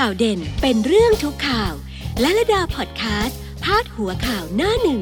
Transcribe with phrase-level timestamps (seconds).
[0.00, 1.72] ข่าวเด่นเป็นเรื่องทุกข่าว
[2.20, 5.00] และระดาพอดแคสต์พาดหัวข่าวหน้าหนึ่ง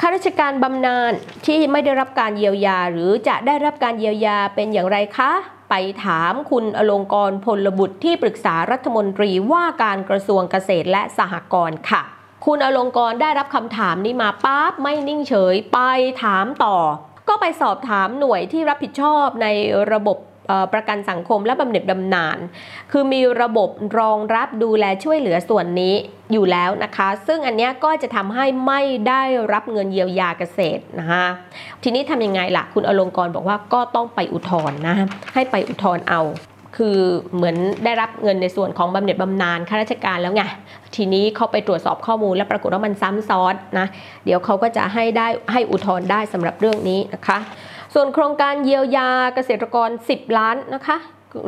[0.00, 1.12] ข้าราชการบำนาญ
[1.46, 5.32] ที่ไม่ได้รับการเยียวยา หรือจะได้รับการเยียวยาเป็นอย่างไรคะ
[5.70, 5.74] ไป
[6.04, 12.02] ถามคุณอลงกรพลบุตรที่ปรึกษารัฐมนตรีว่าการกระทรวงเกษตรและสหกรณ์ค่ะ
[12.46, 15.78] คุณอลงกรได้รับคำถามนี้มาปั๊บไม่นิ่งเฉยไป
[16.22, 16.76] ถามต่อ
[17.28, 19.46] ก็ไปสอบถามหน่วยที่รับผิดชอบใน
[19.92, 20.18] ระบบ
[20.72, 22.38] ประกันสังคมและบำเหน็จบำนาญ
[22.92, 25.94] คือมีระบบรองรับดูแลช่วยเหลือส่วนนี้
[26.32, 31.24] อยู่แล้วนะคะ ซึ่งอันนี้ก็จะทำให้ไม่ได้รับเงินเยียวยาเกษตรนะคะ
[31.82, 34.94] ทีนี้ทำยังไงล่ะ คุณอลงกรบอกว่าก็ต้องไปอุทธรณ์นะ
[35.34, 36.22] ให้ไปอุทธรณ์เอา
[36.76, 36.98] คือ
[37.34, 40.42] เหมือนได้รับเงินในส่วนของบำเหน็จบำนาญข้าราชการแล้วไง
[40.96, 43.86] ทีนี้เขาไปตรวจสอบข้อมูลแล้วปรากฏว่ามันซ้ำซ้อนนะ
[44.24, 47.38] เดี๋ยวเขาก็จะให้ได้ให้อุทธรณ์ได้สำหรับเรื่องนี้นะคะ
[47.94, 50.98] ส่วนโครงการเยียวยาเกษตรกร 10 ล้านนะคะ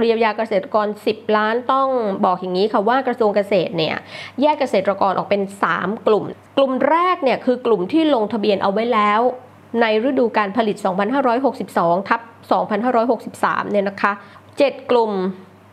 [0.06, 1.88] เยียวยาเกษตรกร 10 ล้านต้อง
[2.24, 3.96] บอกอย่างนี้ค่ะว่ากระทรวงเกษตรเนี่ย
[4.40, 6.24] แยกเกษตรกรออกเป็น 3 กลุ่ม
[6.56, 9.20] กลุ่มแรกเนี่ยคือกลุ่มที่ลงทะเบียนเอาไว้แล้ว
[9.80, 10.76] ในฤดูการผลิต
[11.42, 12.20] 2562 ทับ
[12.96, 14.12] 2563 เนี่ยนะคะ
[14.52, 15.12] 7 กลุ่ม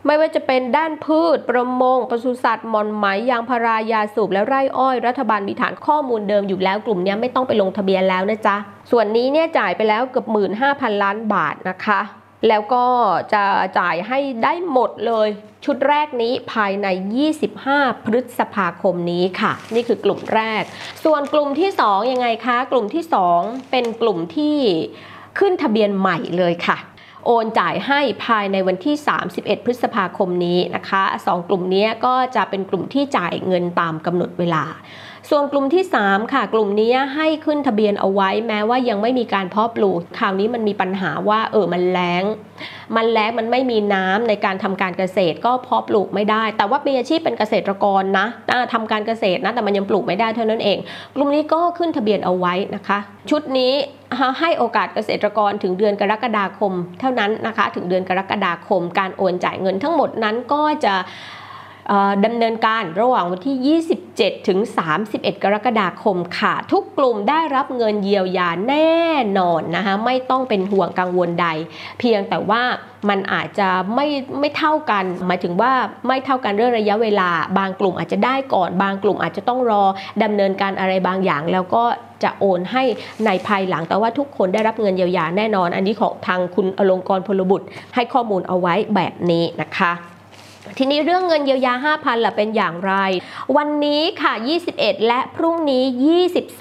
[0.07, 8.55] ไม่ว่าจะเป็นด้านพืช ประมงปศุสัตว์หมอนไหมยางพารายาสูบและไร่อ้อย รัฐบาลมีฐานข้อมูลเดิมอยู่แล้วกลุ่มนี้ไม่ต้องไปลงทะเบียนแล้วนะจ๊ะ
[8.91, 10.25] ส่วนนี้เนี่ยจ่ายไปแล้วเกือบ
[10.63, 11.99] 15,000 ล้านบาทนะคะ
[12.47, 12.85] แล้วก็
[13.33, 13.43] จะ
[13.79, 15.27] จ่ายให้ได้หมดเลย
[15.65, 16.87] ชุดแรกนี้ภายใน
[17.47, 20.63] 25 พฤษภาคมนี้ค่ะ นี่คือกลุ่มแรก
[21.03, 23.03] ส่วนกลุ่มที่ 2 ยังไงคะ กลุ่มที่
[23.37, 24.57] 2 เป็นกลุ่มที่
[25.39, 26.77] ขึ้นทะเบียนใหม่เลยค่ะ
[27.29, 28.95] โอนจ่ายให้ภายในวันที่
[29.31, 34.63] 31 พฤษภาคมนี้นะคะสองกลุ่มนี้ก็จะเป็นกลุ่มที่จ่ายเงินตามกำหนดเวลา
[35.29, 42.23] ส่วนกลุ่มที่ 3 ค่ะ กลุ่มนี้ให้ขึ้นทะเบียนเอาไว้แม้ว่ายังไม่มีการเพาะปลูกคราวนี้มันมีปัญหาว่าเออมันแล้ง
[42.95, 50.77] มันแล้งมันไม่มีน้ำในการทำการเกษตรก็เพาะปลูกไม่ได้ แต่ว่ามีอาชีพเป็นเกษตรกรนะอ่าทำการเกษตรนะแต่มันยังปลูกไม่ได้เท่านั้นเอง
[51.15, 52.97] กลุ่มนี้ก็ขึ้นทะเบียนเอาไว้นะคะ
[53.29, 53.73] ชุดนี้
[54.39, 60.93] ให้โอกาสเกษตรกรถึงเดือนกรกฎาคม เท่านั้นนะคะ ถึงเดือนกรกฎาคม การโอนจ่ายเงินทั้งหมดนั้นก็จะ
[62.25, 64.59] ดำเนินการระหว่างวันที่ 27 ถึง
[65.01, 68.97] 31 กรกฎาคมค่ะ ทุกกลุ่มได้รับเงินเยียวยาแน่
[69.37, 71.47] นอนนะคะไม่ต้องเป็นห่วงกังวลใด
[71.99, 72.61] เพียงแต่ว่า
[73.09, 74.07] มันอาจจะไม่
[74.39, 75.71] ไม่เท่ากัน หมายถึงว่า
[76.07, 79.83] ไม่เท่ากันเรื่องระยะเวลา บางกลุ่มอาจจะได้ก่อน บางกลุ่มอาจจะต้องรอ
[80.23, 81.83] ดำเนินการอะไรบางอย่าง แล้วก็
[82.23, 82.83] จะโอนให้
[83.25, 89.93] ในภายหลังแต่ว่าทุกคนได้รับเงินเยียวยาแน่นอน อันนี้ของทางคุณอลงกรพลบุตรให้ข้อมูลเอาไว้แบบนี้นะคะ
[90.77, 92.93] ทีนี้เรื่องเงินเยียวยา 5,000ล่ะเป็นอย่างไร
[93.57, 94.33] วันนี้ค่ะ
[94.69, 95.83] 21 และพรุ่งนี้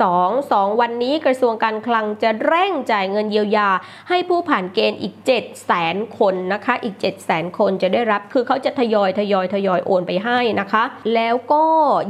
[0.03, 3.69] 22 2 วันนี้กระทรวงการคลังจะเร่งจ่ายเงินเยียวยา
[4.09, 5.43] ให้ผู้ผ่านเกณฑ์อีก 7 0 0 0
[5.83, 10.85] 0 0 คนนะคะ อีก 7 0 0 0 0 คนจะได้รับ คือเขาจะทยอยทยอยทยอยโอนไปให้นะคะ
[11.15, 11.65] แล้วก็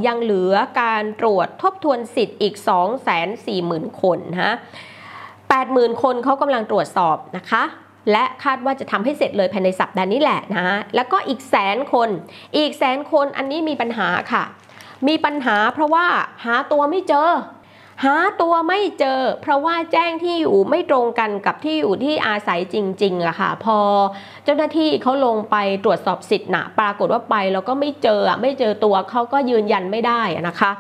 [0.06, 2.54] ยังเหลือการตรวจทบทวนสิทธิ์อีก
[3.32, 4.54] 240,000 คนนะ
[5.46, 7.64] 80,000 คนเขากำลังตรวจสอบนะคะ
[8.12, 12.08] และคาดว่าจะทำให้เสร็จเลยภายในสัปดาห์นี้แหละนะแล้วก็อีกแสนคน
[12.56, 14.44] อีกแสนคนอันนี้มีปัญหาค่ะ
[15.08, 16.06] มีปัญหาเพราะว่า
[16.44, 17.30] หาตัวไม่เจอ
[18.04, 23.78] หาตัวไม่เจอ เพราะว่าแจ้งที่อยู่ไม่ตรงกันกับที่อยู่ที่อาศัยจริงๆอะค่ะ พอ
[24.44, 30.70] เจ้าหน้าที่เขาลงไปตรวจสอบสิทธิ์นะปรากฏว่าไปแล้วก็ไม่เจอไม่เจอตัวเขาก็ยืนยันไม่ได้นะคะ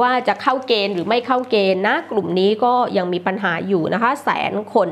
[0.00, 4.88] ว่าจะเข้าเกณฑ์หรือไม่เข้าเกณฑ์นะ กลุ่มนี้ก็ยังมีปัญหาอยู่นะคะ แสนคน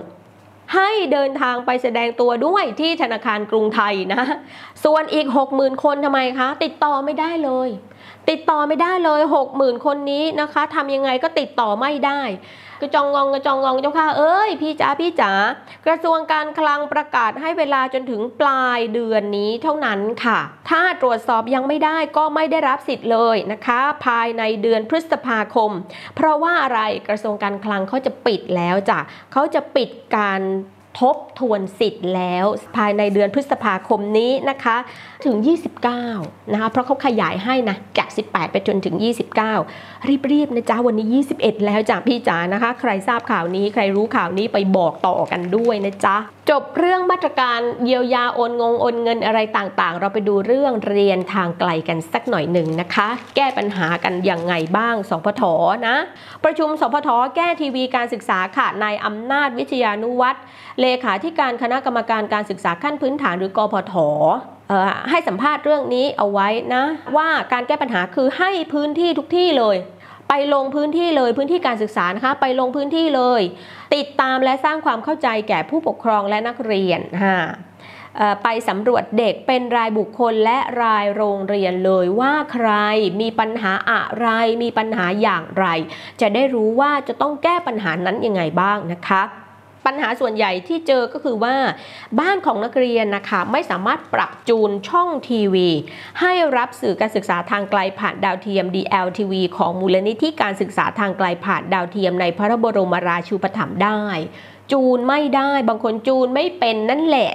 [0.75, 4.23] ให้เดินทางไปแสดงตัวด้วยที่ธนาคารกรุงไทยนะ
[4.85, 7.69] ส่วนอีก 60,000 คนทำไมคะ ติดต่อไม่ได้เลย
[8.31, 9.21] ติดต่อไม่ได้เลย
[9.55, 12.23] 60,000 คนนี้นะคะทำยังไงก็ติดต่อไม่ได้
[12.81, 15.33] กระจองงองกระจองงองเจ้าค่ะเอ้ยพี่จ๋าพี่จ๋า
[15.87, 20.39] กระทรวงการคลังประกาศให้เวลาจนถึงปลายเดือนนี้เท่านั้นค่ะ
[20.71, 25.71] ถ้าตรวจสอบยังไม่ได้ก็ไม่ได้รับสิทธิ์เลยนะคะ ภายในเดือนพฤษภาคม
[26.17, 28.99] เพราะว่าอะไรกระทรวงการคลังเขาจะปิดแล้วจ้ะ
[29.33, 30.41] เขาจะปิดการ
[31.01, 32.45] ทบทวนสิทธิ์แล้ว
[32.77, 34.77] ภายในเดือนพฤษภาคมนี้นะคะ
[35.25, 35.37] ถึง
[35.95, 38.97] 29 นะคะเพราะเขาขยายให้นะจาก 18 ไปจนถึง
[39.65, 41.09] 29 รีบๆนะจ๊ะวันนี้
[41.39, 46.17] 21 แล้วจ้ะพี่จ๋านะคะ ใครทราบข่าวนี้ใครรู้ข่าวนี้ไปบอกต่อกันด้วยนะจ๊ะ
[46.51, 55.43] จบเรื่องมาตรการเยียวยาโอนงงโอนเงินอะไรต่างๆ เราไปดูเรื่องเรียนทางไกลกันสักหน่อยหนึ่งนะคะ แก้ปัญหากันอย่างไงบ้างสพท
[55.89, 55.97] นะ
[56.45, 60.43] ประชุมสพทแก้ทีวีการศึกษาค่ะนายอำนาจวิทยานุวัฒน์
[60.81, 64.09] เลขาธิการคณะกรรมการการศึกษาขั้นพื้นฐานหรือกพทอ
[64.73, 64.75] อ
[65.11, 66.85] ให้สัมภาษณ์เรื่องนี้เอาไว้นะ
[67.17, 69.77] ว่าการแก้ปัญหาคือให้พื้นที่ทุกที่เลย
[70.29, 73.43] ไปลงพื้นที่เลยพื้นที่การศึกษานะคะไปลงพื้นที่เลย
[73.95, 77.41] ติดตามและสร้างความเข้าใจแก่ผู้ปกครองและนักเรียนค่ะ
[78.43, 82.71] ไปสำรวจเด็กเป็นรายบุคคลและรายโรงเรียนเลยว่าใคร
[83.21, 84.29] มีปัญหาอะไร
[84.63, 85.67] มีปัญหาอย่างไร
[86.21, 89.23] จะได้รู้ว่าจะต้องแก้ปัญหานั้นยังไงบ้างนะคะ
[89.87, 91.57] ปัญหาส่วนใหญ่ที่เจอก็คือว่า
[92.21, 95.69] บ้านของนักเรียนนะคะไม่สามารถปรับจูนช่องทีวี
[96.21, 104.03] ให้รับสื่อการศึกษาทางไกลผ่านดาวเทียม DLTV ของมูลนิธิการศึกษาทางไกลผ่านดาวเทียมในพระบรมราชูปถัมภ์ได้
[104.73, 107.31] จูนไม่ได้บางคนจูนไม่เป็นนั่นแหละ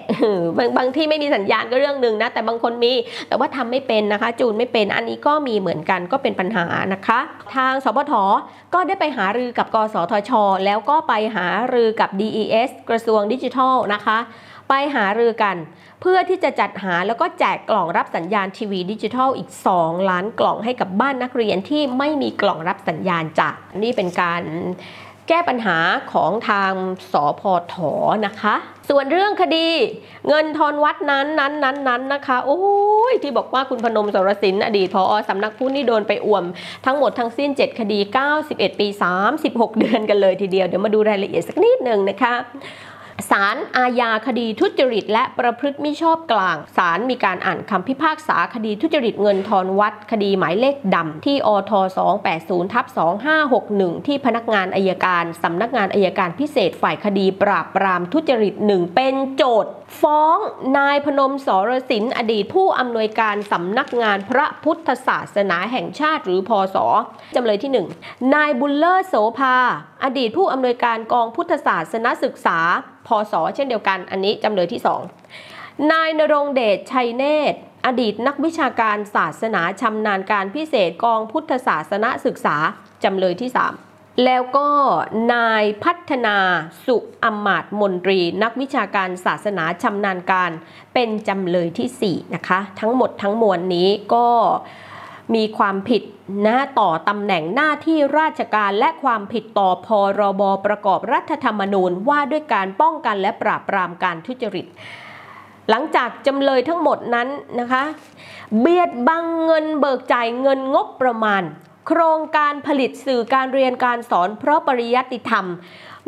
[0.58, 2.94] บางบางที่ไม่มีสัญญาณก็เรื่องหนึ่งนะ แต่บางคนมี
[3.28, 7.20] แต่ว่าทำไม่เป็นนะคะ จูนไม่เป็นอันนี้ก็มีเหมือนกันก็เป็นปัญหานะคะ
[7.56, 8.14] ทางสปท
[8.74, 10.32] ก็ได้ไปหารือกับกสทช
[10.66, 14.20] แล้วก็ไปหารือกับ DES กระทรวงดิจิทัลนะคะ
[14.70, 15.58] ไปหารือกัน
[16.02, 19.50] เพื่อที่จะจัดหาแล้วก็แจกกล่องรับสัญญาณทีวีดิจิทัลอีก
[19.80, 24.42] 2 ล้านกล่องให้กับบ้านนักเรียนที่ไม่มีกล่องรับสัญญาณจากนี่เป็นการ
[25.34, 25.78] แก้ปัญหา
[26.14, 26.74] ของทาง
[27.12, 27.94] สอพอถอ
[28.26, 28.56] นะคะ
[28.90, 29.68] ส่วนเรื่องคดี
[30.28, 32.60] เงินทอนวัดนั้นนั้นนั้นนั้นนะคะ โอ้
[33.12, 36.44] ยที่บอกว่าคุณพนมสรสินอดีตพอสำนักพุทธนี่โดนไปอ่วม
[36.86, 38.00] ทั้งหมดทั้งสิ้น 7 คดี
[38.40, 38.88] 91 ปี
[39.32, 42.34] 36 เดือนกันเลยทีเดียว เดี๋ยวมาดูรายละเอียดสักนิดหนึ่งนะคะ
[43.30, 51.72] ศาลอาญาคดีทุจริต และประพฤติมิชอบกลาง ศาลมีการอ่านคำพิพากษาคดีทุจริตเงินทอนวัด คดีหมายเลขดำที่อท
[52.24, 52.86] 280ทับ
[53.46, 59.72] 2561 ที่พนักงานอายการสำนักงานอายการพิเศษฝ่ายคดีปราบปรามทุจริตหนึ่งเป็นโจทย์
[60.02, 60.38] ฟ้อง
[60.78, 66.86] นายพนมสรสินอดีตผู้อำนวยการสำนักงานพระพุทธศาสนาแห่งชาติหรือพอสอ
[67.36, 67.72] จำเลยที่
[68.04, 69.58] 1 นายบุลเลอร์โสภา
[70.04, 72.60] อดีตผู้อำนวยการกองพุทธศาสนศึกษา
[73.08, 74.82] พศเช่นเดียวกันอันนี้จำเลยที่
[75.36, 82.56] 2 นายนรงเดชชัยเนตร อดีตนักวิชาการศาสนาชำนาญการพิเศษกองพุทธศาสนศึกษา
[83.04, 83.52] จำเลยที่
[83.88, 84.70] 3 แล้วก็
[85.34, 86.38] นายพัฒนา
[86.86, 90.52] สุอมมาตมนตรี นักวิชาการศาสนาชำนาญการ
[90.94, 94.28] เป็นจำเลยที่ 4 นะคะ ทั้งหมดทั้งมวลนี้ก็
[95.36, 96.02] มีความผิด
[96.46, 99.88] นะต่อตำแหน่งหน้าที่ราชการและความผิดต่อพ
[100.20, 104.66] รบประกอบรัฐธรรมนูญว่าด้วยการป้องกันและปราบปรามการทุจริต
[105.70, 107.28] หลังจากจำเลยทั้งหมดนั้น
[107.60, 107.84] นะคะ
[108.60, 111.42] เบียดบังเงินเบิกจ่ายเงินงบประมาณ
[111.88, 115.48] โครงการผลิตสื่อการเรียนการสอนเพราะปริยัติธรรม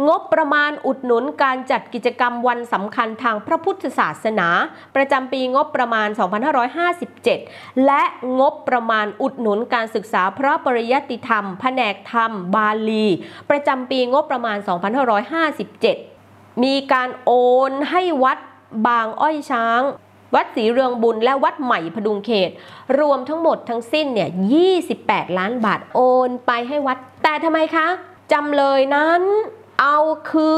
[0.08, 4.48] งบประมาณอุดหนุนการจัดกิจกรรมวันสำคัญทางพระพุทธศาสนา
[4.96, 6.08] ประจำปีงบประมาณ
[6.96, 8.04] 2557 และ
[8.40, 13.06] งบประมาณอุดหนุนการศึกษาพระปริยัติธรรม แผนกธรรม บาลี
[13.50, 14.58] ประจำปีงบประมาณ
[15.80, 17.32] 2557 มีการโอ
[17.70, 18.38] นให้วัด
[18.88, 19.82] บางอ้อยช้าง
[20.36, 22.52] วัดศรีเรืองบุญและวัดใหม่พดุงเขต
[23.00, 24.30] รวมทั้งหมดทั้งสิ้นเนี่ย
[24.82, 27.88] 28 ล้านบาทโอนไปให้วัด แต่ทำไมคะ
[28.32, 29.22] จำเลยนั้น
[29.82, 29.98] เอา
[30.32, 30.54] คื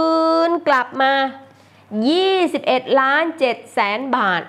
[0.47, 1.13] นกลับมา
[2.05, 4.41] 21 ล้าน7แสนบาท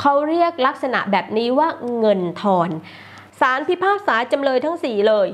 [0.00, 1.68] เขาเรียกลักษณะแบบนี้ว่า
[1.98, 2.70] เงินทอน
[3.40, 5.28] ศาลพิพากษาจำเลยทั้ง 4 เลย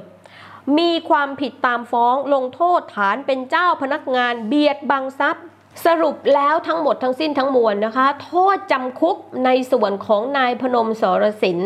[0.79, 5.45] มีความผิดตามฟ้องลงโทษฐานเป็นเจ้าพนักงานเบียดบังทรัพย์
[5.87, 11.61] สรุปแล้วทั้งหมดทั้งสิ้นทั้งมวลนะคะ โทษจำคุกในส่วนของนายพนมสรสิน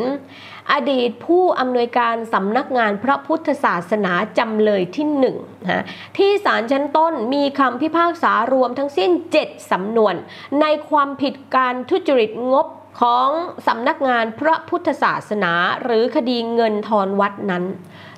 [0.73, 5.85] อดีตผู้อำนวยการสำนักงานพระพุทธศาสนาจำเลยที่หนึ่งนะ
[6.17, 9.11] ที่ศาลชั้นต้นมีคำพิพากษารวมทั้งสิ้น
[9.42, 10.14] 7สำนวน
[10.61, 12.66] ในความผิดการทุจริตงบ
[13.00, 13.28] ของ
[13.66, 15.52] สำนักงานพระพุทธศาสนา
[15.83, 17.64] หรือคดีเงินทอนวัดนั้น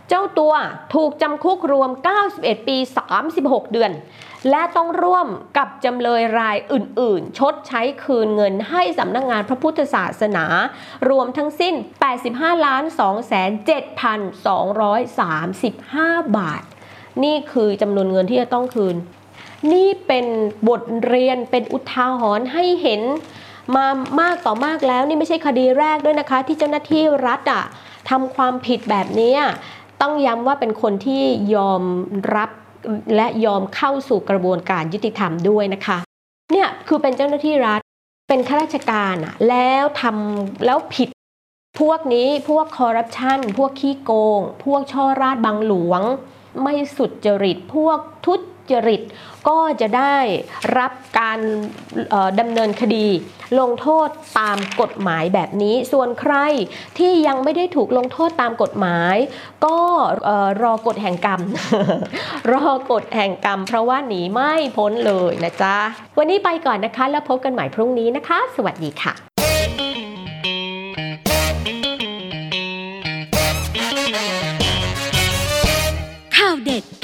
[0.09, 0.55] เจ้าตัว
[0.95, 1.91] ถูกจำคุกรวม
[2.29, 2.77] 91 ปี
[3.25, 3.93] 36 เดือน
[4.51, 5.27] และต้องร่วม
[5.57, 10.45] กับจำเลยรายอื่นๆ ชดใช้คืนเงินให้สำนักงงานพระพุทธศาสนา
[11.09, 11.75] รวมทั้งสิ้น
[12.19, 12.83] 85ล้าน
[16.25, 16.63] 2,7,235 บาท
[17.25, 18.97] นี่คือจำนวนเงินที่จะต้องคืน
[19.73, 20.27] นี่เป็น
[20.69, 23.03] บทเรียนเป็นอุทาหรณ์ให้เห็น
[23.75, 23.87] มา
[24.21, 27.65] มากต่อมากแล้วนี่ไม่ใช่คดีแรกด้วยนะคะ ที่เจ้าหน้าที่รัฐอะ
[28.11, 29.35] ทำความผิดแบบนี้
[30.03, 31.23] ต้องย้ำว่าเป็นคนที่
[31.55, 31.83] ยอม
[32.37, 32.51] รับ
[33.17, 35.99] และยอมเข้าสู่กระบวนการยุติธรรมด้วยนะคะ
[36.53, 37.81] เนี่ยคือเป็นเจ้าหน้าที่รัฐ
[38.29, 41.09] เป็นข้าราชการอะแล้วทำแล้วผิด
[41.81, 46.03] พวกนี้พวกคอร์รัปชันพวกขี้โกง พวกช่อราดบังหลวง
[46.63, 48.41] ไม่สุดจริต พวกทุจ
[48.71, 49.03] จริต
[49.49, 50.17] ก็จะได้
[50.79, 51.39] รับการ
[52.41, 53.07] ดำเนินคดี
[53.61, 54.09] ลงโทษ
[54.39, 56.35] ตามกฎหมายแบบนี้ ส่วนใคร
[56.99, 59.17] ที่ยังไม่ได้ถูกลงโทษตามกฎหมาย
[59.65, 59.79] ก็
[60.63, 61.41] รอกฎแห่งกรรม
[62.53, 65.77] รอกฎแห่งกรรม เพราะว่าหนีไม่พ้นเลยนะจ๊ะ
[66.19, 69.28] วันนี้ไปก่อนนะคะ แล้วพบกันใหม่พรุ่งนี้นะคะ สวัสดีค่ะ